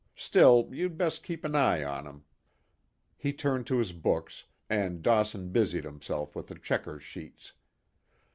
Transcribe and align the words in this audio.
Still, 0.15 0.67
you'd 0.71 0.97
best 0.97 1.21
keep 1.21 1.45
an 1.45 1.53
eye 1.55 1.83
on 1.83 2.07
him." 2.07 2.23
He 3.15 3.31
turned 3.31 3.67
to 3.67 3.77
his 3.77 3.93
books, 3.93 4.45
and 4.67 5.03
Dawson 5.03 5.51
busied 5.51 5.83
himself 5.83 6.35
with 6.35 6.47
the 6.47 6.55
checkers' 6.55 7.03
sheets. 7.03 7.53